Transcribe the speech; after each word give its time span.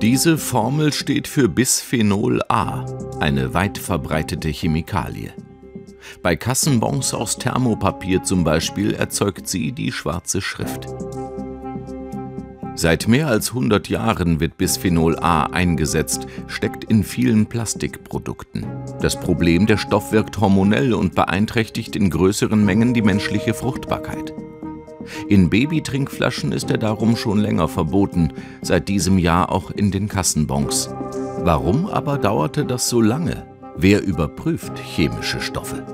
Diese 0.00 0.38
Formel 0.38 0.92
steht 0.92 1.26
für 1.26 1.48
Bisphenol 1.48 2.40
A, 2.48 2.84
eine 3.18 3.52
weit 3.52 3.78
verbreitete 3.78 4.48
Chemikalie. 4.48 5.32
Bei 6.22 6.36
Kassenbons 6.36 7.14
aus 7.14 7.36
Thermopapier 7.36 8.22
zum 8.22 8.44
Beispiel 8.44 8.94
erzeugt 8.94 9.48
sie 9.48 9.72
die 9.72 9.90
schwarze 9.90 10.40
Schrift. 10.40 10.86
Seit 12.76 13.08
mehr 13.08 13.26
als 13.26 13.48
100 13.48 13.88
Jahren 13.88 14.38
wird 14.38 14.56
Bisphenol 14.56 15.18
A 15.18 15.46
eingesetzt, 15.46 16.28
steckt 16.46 16.84
in 16.84 17.02
vielen 17.02 17.46
Plastikprodukten. 17.46 18.66
Das 19.00 19.18
Problem, 19.18 19.66
der 19.66 19.78
Stoff 19.78 20.12
wirkt 20.12 20.38
hormonell 20.38 20.94
und 20.94 21.16
beeinträchtigt 21.16 21.96
in 21.96 22.08
größeren 22.08 22.64
Mengen 22.64 22.94
die 22.94 23.02
menschliche 23.02 23.52
Fruchtbarkeit. 23.52 24.32
In 25.28 25.50
Babytrinkflaschen 25.50 26.52
ist 26.52 26.70
er 26.70 26.78
darum 26.78 27.16
schon 27.16 27.38
länger 27.38 27.68
verboten, 27.68 28.32
seit 28.62 28.88
diesem 28.88 29.18
Jahr 29.18 29.50
auch 29.52 29.70
in 29.70 29.90
den 29.90 30.08
Kassenbons. 30.08 30.90
Warum 31.40 31.86
aber 31.86 32.18
dauerte 32.18 32.64
das 32.64 32.88
so 32.88 33.00
lange? 33.00 33.46
Wer 33.76 34.04
überprüft 34.04 34.78
chemische 34.78 35.40
Stoffe? 35.40 35.84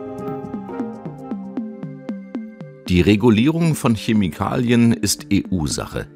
Die 2.88 3.00
Regulierung 3.00 3.74
von 3.74 3.94
Chemikalien 3.94 4.92
ist 4.92 5.26
EU-Sache. 5.32 6.06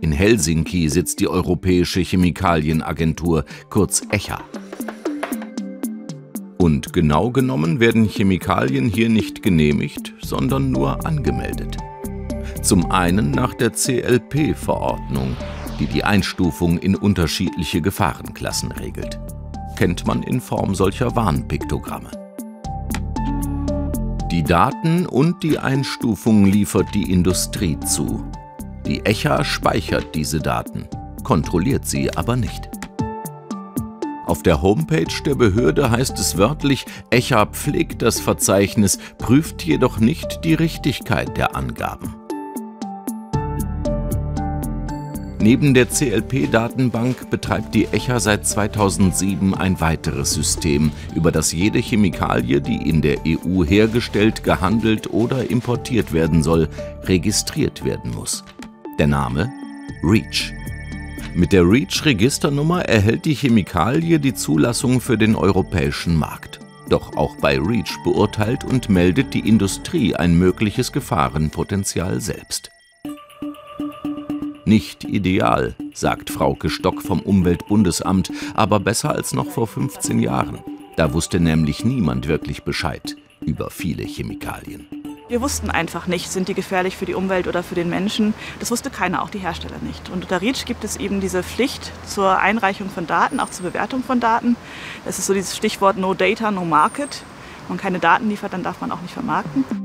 In 0.00 0.12
Helsinki 0.12 0.88
sitzt 0.88 1.20
die 1.20 1.28
Europäische 1.28 2.00
Chemikalienagentur, 2.00 3.44
kurz 3.70 4.02
ECHA. 4.10 4.42
Und 6.58 6.92
genau 6.92 7.30
genommen 7.30 7.78
werden 7.78 8.08
Chemikalien 8.08 8.88
hier 8.88 9.10
nicht 9.10 9.42
genehmigt, 9.42 10.14
sondern 10.22 10.70
nur 10.70 11.06
angemeldet. 11.06 11.76
Zum 12.64 12.90
einen 12.90 13.30
nach 13.30 13.52
der 13.52 13.72
CLP-Verordnung, 13.72 15.36
die 15.78 15.86
die 15.86 16.02
Einstufung 16.02 16.78
in 16.78 16.96
unterschiedliche 16.96 17.82
Gefahrenklassen 17.82 18.72
regelt. 18.72 19.20
Kennt 19.76 20.06
man 20.06 20.22
in 20.22 20.40
Form 20.40 20.74
solcher 20.74 21.14
Warnpiktogramme. 21.14 22.10
Die 24.30 24.42
Daten 24.42 25.04
und 25.04 25.42
die 25.42 25.58
Einstufung 25.58 26.46
liefert 26.46 26.86
die 26.94 27.12
Industrie 27.12 27.78
zu. 27.80 28.24
Die 28.86 29.04
ECHA 29.04 29.44
speichert 29.44 30.14
diese 30.14 30.38
Daten, 30.38 30.88
kontrolliert 31.22 31.86
sie 31.86 32.16
aber 32.16 32.34
nicht. 32.34 32.70
Auf 34.24 34.42
der 34.42 34.62
Homepage 34.62 35.22
der 35.26 35.34
Behörde 35.34 35.90
heißt 35.90 36.18
es 36.18 36.38
wörtlich, 36.38 36.86
ECHA 37.10 37.44
pflegt 37.44 38.00
das 38.00 38.20
Verzeichnis, 38.20 38.98
prüft 39.18 39.62
jedoch 39.64 39.98
nicht 39.98 40.44
die 40.44 40.54
Richtigkeit 40.54 41.36
der 41.36 41.54
Angaben. 41.54 42.23
Neben 45.44 45.74
der 45.74 45.90
CLP-Datenbank 45.90 47.28
betreibt 47.28 47.74
die 47.74 47.84
ECHA 47.84 48.18
seit 48.18 48.46
2007 48.46 49.52
ein 49.52 49.78
weiteres 49.78 50.32
System, 50.32 50.90
über 51.14 51.30
das 51.32 51.52
jede 51.52 51.80
Chemikalie, 51.80 52.62
die 52.62 52.88
in 52.88 53.02
der 53.02 53.18
EU 53.26 53.62
hergestellt, 53.62 54.42
gehandelt 54.42 55.12
oder 55.12 55.50
importiert 55.50 56.14
werden 56.14 56.42
soll, 56.42 56.70
registriert 57.02 57.84
werden 57.84 58.12
muss. 58.12 58.42
Der 58.98 59.06
Name 59.06 59.52
REACH. 60.02 60.54
Mit 61.34 61.52
der 61.52 61.68
REACH-Registernummer 61.68 62.86
erhält 62.86 63.26
die 63.26 63.34
Chemikalie 63.34 64.18
die 64.18 64.32
Zulassung 64.32 65.02
für 65.02 65.18
den 65.18 65.36
europäischen 65.36 66.16
Markt. 66.16 66.58
Doch 66.88 67.18
auch 67.18 67.36
bei 67.36 67.58
REACH 67.58 68.02
beurteilt 68.02 68.64
und 68.64 68.88
meldet 68.88 69.34
die 69.34 69.46
Industrie 69.46 70.16
ein 70.16 70.38
mögliches 70.38 70.90
Gefahrenpotenzial 70.90 72.22
selbst. 72.22 72.73
Nicht 74.66 75.04
ideal, 75.04 75.74
sagt 75.92 76.30
Frauke 76.30 76.70
Stock 76.70 77.02
vom 77.02 77.20
Umweltbundesamt, 77.20 78.32
aber 78.54 78.80
besser 78.80 79.10
als 79.10 79.34
noch 79.34 79.50
vor 79.50 79.66
15 79.66 80.18
Jahren. 80.20 80.58
Da 80.96 81.12
wusste 81.12 81.38
nämlich 81.38 81.84
niemand 81.84 82.28
wirklich 82.28 82.62
Bescheid 82.62 83.16
über 83.44 83.70
viele 83.70 84.04
Chemikalien. 84.04 84.86
Wir 85.28 85.42
wussten 85.42 85.70
einfach 85.70 86.06
nicht, 86.06 86.30
sind 86.30 86.48
die 86.48 86.54
gefährlich 86.54 86.96
für 86.96 87.06
die 87.06 87.14
Umwelt 87.14 87.46
oder 87.46 87.62
für 87.62 87.74
den 87.74 87.90
Menschen. 87.90 88.32
Das 88.58 88.70
wusste 88.70 88.88
keiner, 88.88 89.22
auch 89.22 89.30
die 89.30 89.38
Hersteller 89.38 89.78
nicht. 89.82 90.08
Und 90.10 90.22
unter 90.22 90.40
REACH 90.40 90.64
gibt 90.64 90.84
es 90.84 90.96
eben 90.96 91.20
diese 91.20 91.42
Pflicht 91.42 91.92
zur 92.06 92.38
Einreichung 92.38 92.88
von 92.88 93.06
Daten, 93.06 93.40
auch 93.40 93.50
zur 93.50 93.66
Bewertung 93.66 94.02
von 94.02 94.20
Daten. 94.20 94.56
Das 95.04 95.18
ist 95.18 95.26
so 95.26 95.34
dieses 95.34 95.56
Stichwort 95.56 95.98
No 95.98 96.14
Data, 96.14 96.50
No 96.50 96.64
Market. 96.64 97.22
Wenn 97.66 97.76
man 97.76 97.78
keine 97.78 97.98
Daten 97.98 98.28
liefert, 98.28 98.52
dann 98.52 98.62
darf 98.62 98.80
man 98.80 98.92
auch 98.92 99.00
nicht 99.00 99.14
vermarkten. 99.14 99.83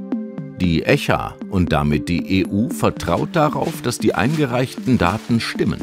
Die 0.59 0.83
ECHA 0.83 1.35
und 1.49 1.71
damit 1.71 2.09
die 2.09 2.45
EU 2.45 2.67
vertraut 2.67 3.29
darauf, 3.31 3.81
dass 3.81 3.97
die 3.97 4.13
eingereichten 4.13 4.97
Daten 4.97 5.39
stimmen. 5.39 5.79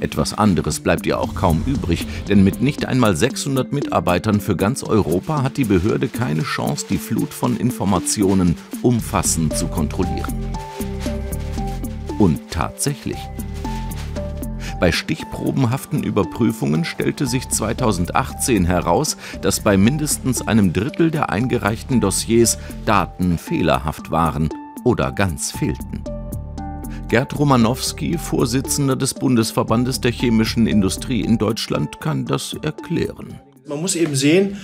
Etwas 0.00 0.34
anderes 0.36 0.80
bleibt 0.80 1.06
ihr 1.06 1.18
auch 1.18 1.34
kaum 1.34 1.62
übrig, 1.66 2.06
denn 2.28 2.44
mit 2.44 2.60
nicht 2.60 2.84
einmal 2.84 3.16
600 3.16 3.72
Mitarbeitern 3.72 4.42
für 4.42 4.56
ganz 4.56 4.82
Europa 4.82 5.42
hat 5.42 5.56
die 5.56 5.64
Behörde 5.64 6.08
keine 6.08 6.42
Chance, 6.42 6.84
die 6.90 6.98
Flut 6.98 7.32
von 7.32 7.56
Informationen 7.56 8.56
umfassend 8.82 9.56
zu 9.56 9.68
kontrollieren. 9.68 10.34
Und 12.18 12.50
tatsächlich, 12.50 13.18
bei 14.80 14.90
stichprobenhaften 14.90 16.02
Überprüfungen 16.02 16.84
stellte 16.84 17.26
sich 17.26 17.48
2018 17.48 18.64
heraus, 18.64 19.16
dass 19.42 19.60
bei 19.60 19.76
mindestens 19.76 20.46
einem 20.46 20.72
Drittel 20.72 21.10
der 21.10 21.30
eingereichten 21.30 22.00
Dossiers 22.00 22.58
Daten 22.86 23.38
fehlerhaft 23.38 24.10
waren 24.10 24.48
oder 24.84 25.12
ganz 25.12 25.52
fehlten. 25.52 26.02
Gerd 27.08 27.38
Romanowski, 27.38 28.16
Vorsitzender 28.16 28.96
des 28.96 29.14
Bundesverbandes 29.14 30.00
der 30.00 30.12
chemischen 30.12 30.66
Industrie 30.66 31.20
in 31.20 31.38
Deutschland, 31.38 32.00
kann 32.00 32.24
das 32.24 32.56
erklären. 32.62 33.38
Man 33.66 33.80
muss 33.80 33.94
eben 33.94 34.16
sehen, 34.16 34.56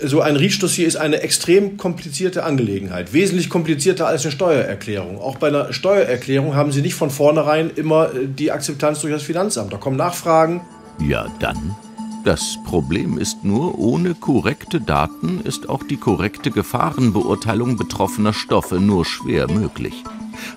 so 0.00 0.20
ein 0.20 0.36
REACH-Dossier 0.36 0.86
ist 0.86 0.96
eine 0.96 1.20
extrem 1.22 1.76
komplizierte 1.76 2.44
Angelegenheit, 2.44 3.12
wesentlich 3.12 3.48
komplizierter 3.48 4.06
als 4.06 4.22
eine 4.22 4.32
Steuererklärung. 4.32 5.18
Auch 5.20 5.36
bei 5.36 5.48
einer 5.48 5.72
Steuererklärung 5.72 6.54
haben 6.54 6.72
Sie 6.72 6.82
nicht 6.82 6.94
von 6.94 7.10
vornherein 7.10 7.70
immer 7.74 8.14
äh, 8.14 8.26
die 8.26 8.50
Akzeptanz 8.50 9.00
durch 9.00 9.12
das 9.12 9.22
Finanzamt. 9.22 9.72
Da 9.72 9.76
kommen 9.76 9.96
Nachfragen. 9.96 10.62
Ja, 10.98 11.26
dann. 11.40 11.76
Das 12.24 12.56
Problem 12.64 13.18
ist 13.18 13.44
nur, 13.44 13.78
ohne 13.78 14.14
korrekte 14.14 14.80
Daten 14.80 15.42
ist 15.44 15.68
auch 15.68 15.82
die 15.82 15.98
korrekte 15.98 16.50
Gefahrenbeurteilung 16.50 17.76
betroffener 17.76 18.32
Stoffe 18.32 18.76
nur 18.76 19.04
schwer 19.04 19.50
möglich. 19.50 20.02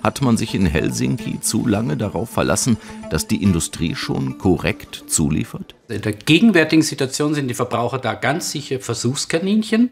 Hat 0.02 0.22
man 0.22 0.36
sich 0.36 0.54
in 0.54 0.66
Helsinki 0.66 1.40
zu 1.40 1.66
lange 1.66 1.96
darauf 1.96 2.30
verlassen, 2.30 2.76
dass 3.10 3.26
die 3.26 3.42
Industrie 3.42 3.94
schon 3.94 4.38
korrekt 4.38 5.04
zuliefert? 5.06 5.74
In 5.88 6.02
der 6.02 6.12
gegenwärtigen 6.12 6.82
Situation 6.82 7.34
sind 7.34 7.48
die 7.48 7.54
Verbraucher 7.54 7.98
da 7.98 8.14
ganz 8.14 8.50
sicher 8.50 8.80
Versuchskaninchen. 8.80 9.90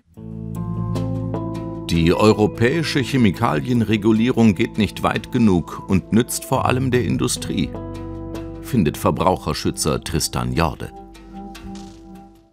Die 1.91 2.13
europäische 2.13 3.01
Chemikalienregulierung 3.01 4.55
geht 4.55 4.77
nicht 4.77 5.03
weit 5.03 5.31
genug 5.31 5.89
und 5.89 6.13
nützt 6.13 6.45
vor 6.45 6.67
allem 6.67 6.91
der 6.91 7.05
Industrie, 7.05 7.71
findet 8.63 8.97
Verbraucherschützer 8.97 10.03
Tristan 10.03 10.53
Jorde. 10.53 10.91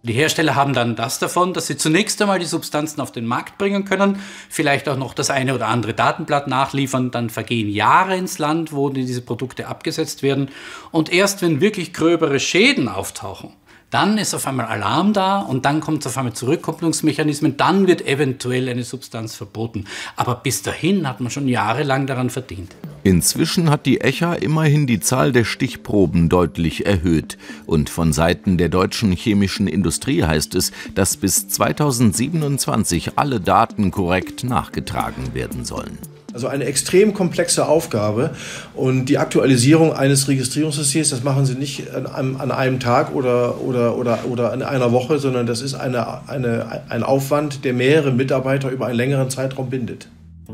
Die 0.06 0.12
Hersteller 0.12 0.54
haben 0.54 0.74
dann 0.74 0.96
das 0.96 1.18
davon, 1.18 1.54
dass 1.54 1.66
sie 1.66 1.78
zunächst 1.78 2.20
einmal 2.20 2.38
die 2.38 2.44
Substanzen 2.44 3.00
auf 3.00 3.10
den 3.10 3.24
Markt 3.24 3.56
bringen 3.56 3.86
können, 3.86 4.20
vielleicht 4.50 4.86
auch 4.86 4.98
noch 4.98 5.14
das 5.14 5.30
eine 5.30 5.54
oder 5.54 5.68
andere 5.68 5.94
Datenblatt 5.94 6.46
nachliefern, 6.46 7.10
dann 7.10 7.30
vergehen 7.30 7.70
Jahre 7.70 8.14
ins 8.14 8.38
Land, 8.38 8.74
wo 8.74 8.90
diese 8.90 9.22
Produkte 9.22 9.66
abgesetzt 9.66 10.22
werden. 10.22 10.50
Und 10.90 11.10
erst 11.10 11.40
wenn 11.40 11.62
wirklich 11.62 11.94
gröbere 11.94 12.38
Schäden 12.38 12.86
auftauchen, 12.88 13.54
dann 13.94 14.18
ist 14.18 14.34
auf 14.34 14.48
einmal 14.48 14.66
Alarm 14.66 15.12
da 15.12 15.38
und 15.38 15.64
dann 15.64 15.78
kommt 15.78 16.00
es 16.00 16.08
auf 16.08 16.18
einmal 16.18 16.32
zu 16.32 16.46
Rückkopplungsmechanismen, 16.46 17.56
dann 17.56 17.86
wird 17.86 18.04
eventuell 18.04 18.68
eine 18.68 18.82
Substanz 18.82 19.36
verboten. 19.36 19.84
Aber 20.16 20.34
bis 20.34 20.62
dahin 20.62 21.08
hat 21.08 21.20
man 21.20 21.30
schon 21.30 21.46
jahrelang 21.46 22.08
daran 22.08 22.28
verdient. 22.28 22.74
Inzwischen 23.04 23.70
hat 23.70 23.86
die 23.86 24.00
ECHA 24.00 24.34
immerhin 24.34 24.88
die 24.88 24.98
Zahl 24.98 25.30
der 25.30 25.44
Stichproben 25.44 26.28
deutlich 26.28 26.86
erhöht. 26.86 27.38
Und 27.66 27.88
von 27.88 28.12
Seiten 28.12 28.58
der 28.58 28.68
deutschen 28.68 29.12
chemischen 29.12 29.68
Industrie 29.68 30.24
heißt 30.24 30.56
es, 30.56 30.72
dass 30.96 31.16
bis 31.16 31.46
2027 31.46 33.16
alle 33.16 33.40
Daten 33.40 33.92
korrekt 33.92 34.42
nachgetragen 34.42 35.34
werden 35.34 35.64
sollen. 35.64 35.98
Also 36.34 36.48
eine 36.48 36.64
extrem 36.64 37.14
komplexe 37.14 37.68
Aufgabe 37.68 38.30
und 38.74 39.04
die 39.04 39.18
Aktualisierung 39.18 39.92
eines 39.92 40.26
Registrierungssystems, 40.26 41.10
das 41.10 41.22
machen 41.22 41.46
Sie 41.46 41.54
nicht 41.54 41.94
an, 41.94 42.34
an 42.36 42.50
einem 42.50 42.80
Tag 42.80 43.14
oder, 43.14 43.60
oder, 43.60 43.96
oder, 43.96 44.18
oder 44.28 44.52
in 44.52 44.62
einer 44.64 44.90
Woche, 44.90 45.20
sondern 45.20 45.46
das 45.46 45.62
ist 45.62 45.74
eine, 45.74 46.28
eine, 46.28 46.82
ein 46.88 47.04
Aufwand, 47.04 47.64
der 47.64 47.72
mehrere 47.72 48.10
Mitarbeiter 48.10 48.70
über 48.70 48.86
einen 48.86 48.96
längeren 48.96 49.30
Zeitraum 49.30 49.70
bindet. 49.70 50.08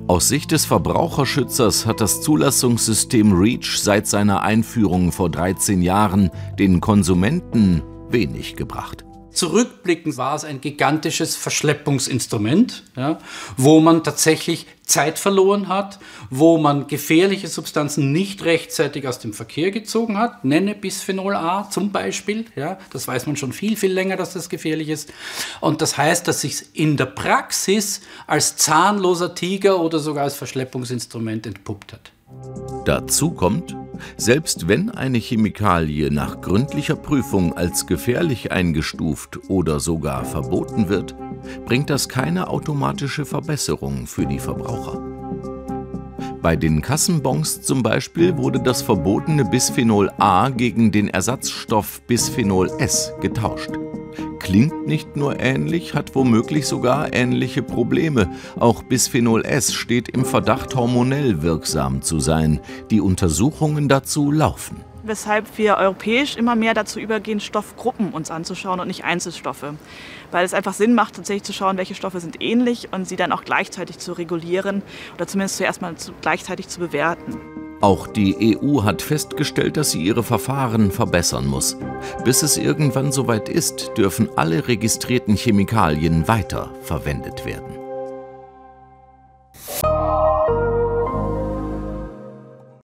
Aus 0.06 0.28
Sicht 0.28 0.52
des 0.52 0.66
Verbraucherschützers 0.66 1.86
hat 1.86 2.02
das 2.02 2.20
Zulassungssystem 2.20 3.32
REACH 3.32 3.78
seit 3.78 4.06
seiner 4.06 4.42
Einführung 4.42 5.12
vor 5.12 5.30
13 5.30 5.80
Jahren 5.80 6.30
den 6.58 6.82
Konsumenten 6.82 7.82
wenig 8.10 8.56
gebracht. 8.56 9.06
Zurückblickend 9.32 10.16
war 10.16 10.34
es 10.34 10.44
ein 10.44 10.60
gigantisches 10.60 11.36
Verschleppungsinstrument, 11.36 12.82
ja, 12.96 13.18
wo 13.56 13.80
man 13.80 14.02
tatsächlich 14.02 14.66
Zeit 14.84 15.18
verloren 15.18 15.68
hat, 15.68 16.00
wo 16.30 16.58
man 16.58 16.88
gefährliche 16.88 17.46
Substanzen 17.46 18.10
nicht 18.10 18.44
rechtzeitig 18.44 19.06
aus 19.06 19.20
dem 19.20 19.32
Verkehr 19.32 19.70
gezogen 19.70 20.18
hat. 20.18 20.44
Nenne 20.44 20.74
Bisphenol 20.74 21.36
A 21.36 21.70
zum 21.70 21.92
Beispiel. 21.92 22.46
Ja, 22.56 22.78
das 22.92 23.06
weiß 23.06 23.26
man 23.26 23.36
schon 23.36 23.52
viel, 23.52 23.76
viel 23.76 23.92
länger, 23.92 24.16
dass 24.16 24.32
das 24.32 24.48
gefährlich 24.48 24.88
ist. 24.88 25.12
Und 25.60 25.80
das 25.80 25.96
heißt, 25.96 26.26
dass 26.26 26.40
sich 26.40 26.64
in 26.74 26.96
der 26.96 27.06
Praxis 27.06 28.00
als 28.26 28.56
zahnloser 28.56 29.34
Tiger 29.34 29.80
oder 29.80 30.00
sogar 30.00 30.24
als 30.24 30.34
Verschleppungsinstrument 30.34 31.46
entpuppt 31.46 31.92
hat. 31.92 32.12
Dazu 32.84 33.30
kommt, 33.30 33.76
selbst 34.16 34.68
wenn 34.68 34.90
eine 34.90 35.18
Chemikalie 35.18 36.10
nach 36.10 36.40
gründlicher 36.40 36.96
Prüfung 36.96 37.56
als 37.56 37.86
gefährlich 37.86 38.52
eingestuft 38.52 39.38
oder 39.48 39.80
sogar 39.80 40.24
verboten 40.24 40.88
wird, 40.88 41.14
bringt 41.66 41.90
das 41.90 42.08
keine 42.08 42.48
automatische 42.48 43.24
Verbesserung 43.24 44.06
für 44.06 44.26
die 44.26 44.38
Verbraucher. 44.38 45.00
Bei 46.42 46.56
den 46.56 46.80
Kassenbons 46.80 47.60
zum 47.60 47.82
Beispiel 47.82 48.38
wurde 48.38 48.60
das 48.60 48.80
verbotene 48.80 49.44
Bisphenol 49.44 50.10
A 50.18 50.48
gegen 50.48 50.90
den 50.90 51.08
Ersatzstoff 51.08 52.00
Bisphenol 52.06 52.70
S 52.78 53.12
getauscht 53.20 53.70
klingt 54.38 54.86
nicht 54.86 55.16
nur 55.16 55.40
ähnlich, 55.40 55.94
hat 55.94 56.14
womöglich 56.14 56.66
sogar 56.66 57.12
ähnliche 57.12 57.62
Probleme. 57.62 58.30
Auch 58.58 58.82
Bisphenol 58.82 59.44
S 59.44 59.72
steht 59.72 60.08
im 60.08 60.24
Verdacht, 60.24 60.74
hormonell 60.74 61.42
wirksam 61.42 62.02
zu 62.02 62.20
sein. 62.20 62.60
Die 62.90 63.00
Untersuchungen 63.00 63.88
dazu 63.88 64.30
laufen. 64.30 64.84
Weshalb 65.02 65.56
wir 65.56 65.76
europäisch 65.76 66.36
immer 66.36 66.56
mehr 66.56 66.74
dazu 66.74 67.00
übergehen, 67.00 67.40
Stoffgruppen 67.40 68.10
uns 68.10 68.30
anzuschauen 68.30 68.80
und 68.80 68.88
nicht 68.88 69.04
Einzelstoffe. 69.04 69.64
Weil 70.30 70.44
es 70.44 70.54
einfach 70.54 70.74
Sinn 70.74 70.94
macht, 70.94 71.16
tatsächlich 71.16 71.44
zu 71.44 71.52
schauen, 71.52 71.78
welche 71.78 71.94
Stoffe 71.94 72.20
sind 72.20 72.42
ähnlich 72.42 72.88
und 72.92 73.08
sie 73.08 73.16
dann 73.16 73.32
auch 73.32 73.44
gleichzeitig 73.44 73.98
zu 73.98 74.12
regulieren 74.12 74.82
oder 75.14 75.26
zumindest 75.26 75.56
zuerst 75.56 75.80
mal 75.80 75.96
zu, 75.96 76.12
gleichzeitig 76.20 76.68
zu 76.68 76.80
bewerten. 76.80 77.38
Auch 77.80 78.06
die 78.06 78.58
EU 78.62 78.82
hat 78.82 79.00
festgestellt, 79.00 79.78
dass 79.78 79.92
sie 79.92 80.02
ihre 80.02 80.22
Verfahren 80.22 80.90
verbessern 80.90 81.46
muss. 81.46 81.78
Bis 82.24 82.42
es 82.42 82.58
irgendwann 82.58 83.10
soweit 83.10 83.48
ist, 83.48 83.92
dürfen 83.96 84.28
alle 84.36 84.68
registrierten 84.68 85.36
Chemikalien 85.36 86.28
weiter 86.28 86.74
verwendet 86.82 87.46
werden. 87.46 87.79